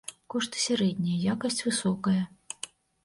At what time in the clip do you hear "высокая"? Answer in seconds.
1.67-2.21